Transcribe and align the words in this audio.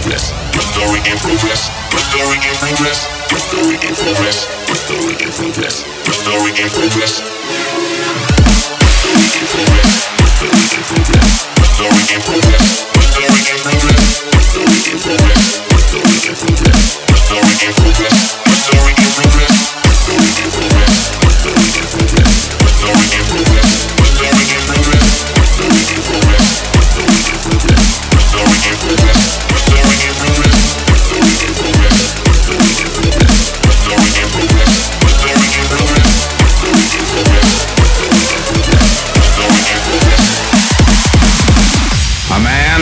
progress. 0.00 0.34
Your 0.54 0.62
story 0.62 0.98
in 1.06 1.16
progress. 1.18 1.70
Your 1.92 2.02
story 2.02 2.38
in 2.42 2.54
progress. 2.58 3.06
Your 3.30 3.38
story 3.38 3.76
in 3.78 3.94
progress. 3.94 4.46
Your 4.66 4.74
story 4.74 5.14
in 5.22 5.30
progress. 5.30 5.86
Your 6.06 6.14
story 6.18 6.50
in 6.58 6.66
progress. 6.66 7.22
Story 11.74 12.02
in 12.14 12.20
progress. 12.20 12.74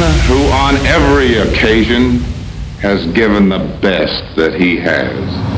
Who 0.00 0.44
on 0.52 0.76
every 0.86 1.38
occasion 1.38 2.18
has 2.80 3.04
given 3.12 3.48
the 3.48 3.58
best 3.80 4.36
that 4.36 4.54
he 4.54 4.76
has. 4.76 5.48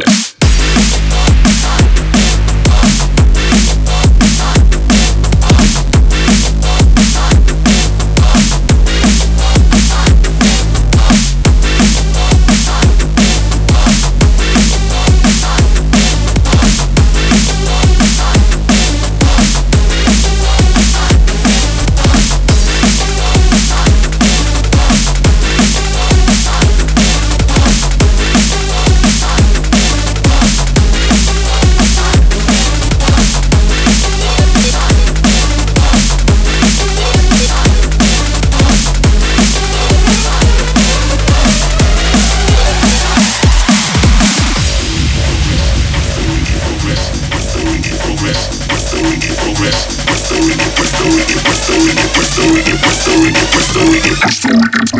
A 0.00 0.37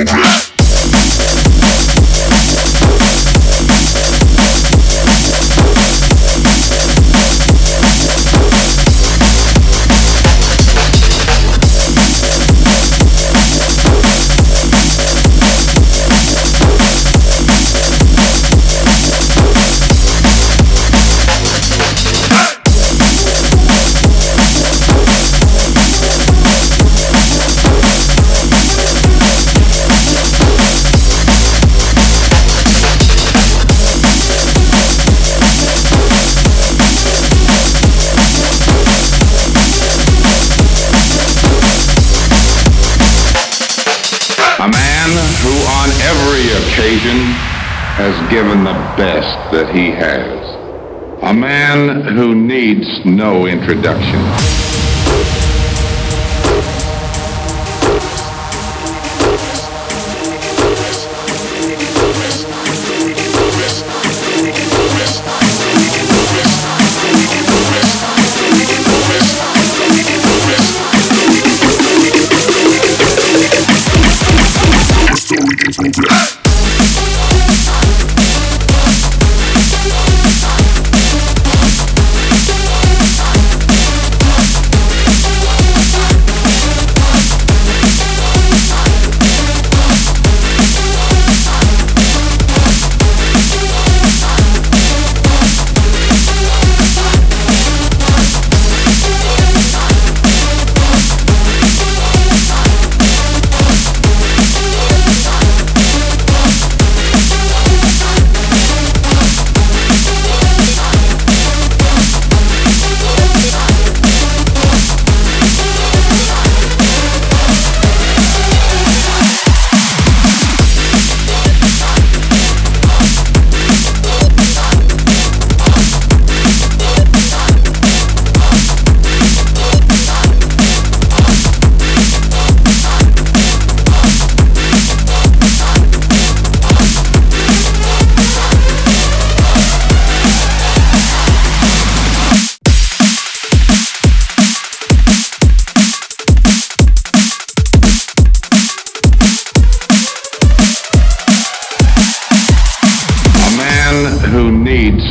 progress. 0.04 0.57
Every 46.00 46.46
occasion 46.62 47.18
has 47.98 48.30
given 48.30 48.64
the 48.64 48.78
best 48.96 49.50
that 49.52 49.74
he 49.74 49.90
has. 49.90 50.56
A 51.22 51.34
man 51.34 52.02
who 52.14 52.34
needs 52.34 53.04
no 53.04 53.46
introduction. 53.46 54.57
story 75.28 75.56
gets 75.56 75.78
no 75.78 75.90
death. 75.90 77.57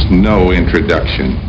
No 0.09 0.51
introduction. 0.51 1.46